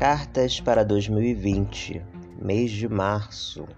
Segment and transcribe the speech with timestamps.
[0.00, 2.02] Cartas para 2020,
[2.40, 3.68] mês de março.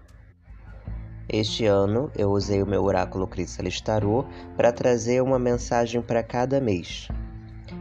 [1.29, 6.61] Este ano eu usei o meu oráculo Crissalis Tarot para trazer uma mensagem para cada
[6.61, 7.09] mês.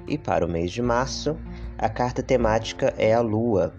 [0.08, 1.38] E para o mês de março,
[1.78, 3.76] a carta temática é a Lua.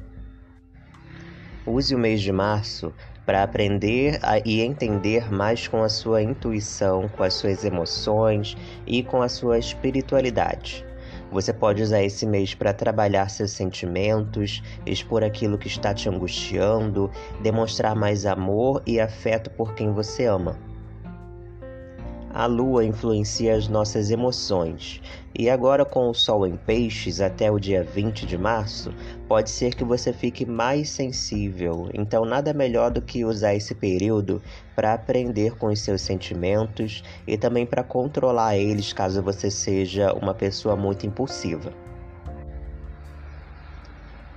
[1.66, 2.94] Use o mês de março
[3.26, 8.56] para aprender a, e entender mais com a sua intuição, com as suas emoções
[8.86, 10.84] e com a sua espiritualidade.
[11.32, 17.10] Você pode usar esse mês para trabalhar seus sentimentos, expor aquilo que está te angustiando,
[17.40, 20.71] demonstrar mais amor e afeto por quem você ama.
[22.34, 25.02] A lua influencia as nossas emoções,
[25.38, 28.90] e agora com o sol em peixes até o dia 20 de março,
[29.28, 31.90] pode ser que você fique mais sensível.
[31.92, 34.40] Então, nada melhor do que usar esse período
[34.74, 40.32] para aprender com os seus sentimentos e também para controlar eles caso você seja uma
[40.32, 41.70] pessoa muito impulsiva.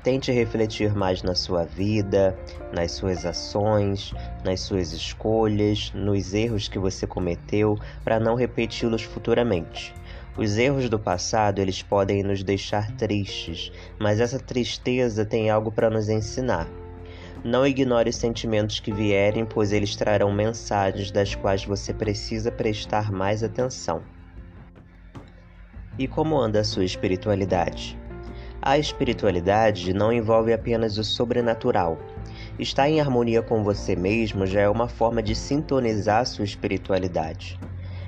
[0.06, 2.38] Tente refletir mais na sua vida,
[2.72, 9.96] nas suas ações, nas suas escolhas, nos erros que você cometeu, para não repeti-los futuramente.
[10.38, 15.90] Os erros do passado, eles podem nos deixar tristes, mas essa tristeza tem algo para
[15.90, 16.68] nos ensinar.
[17.44, 23.12] Não ignore os sentimentos que vierem, pois eles trarão mensagens das quais você precisa prestar
[23.12, 24.04] mais atenção.
[25.98, 28.05] E como anda a sua espiritualidade?
[28.68, 32.00] A espiritualidade não envolve apenas o sobrenatural.
[32.58, 37.60] Estar em harmonia com você mesmo já é uma forma de sintonizar sua espiritualidade.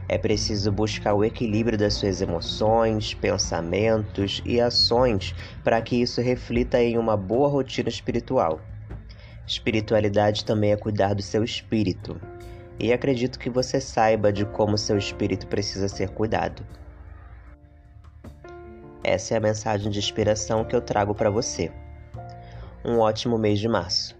[0.10, 6.82] É preciso buscar o equilíbrio das suas emoções, pensamentos e ações para que isso reflita
[6.82, 8.60] em uma boa rotina espiritual.
[9.46, 12.20] Espiritualidade também é cuidar do seu espírito,
[12.80, 16.66] e acredito que você saiba de como seu espírito precisa ser cuidado.
[19.08, 21.72] Essa é a mensagem de inspiração que eu trago para você.
[22.84, 24.14] Um ótimo mês de março.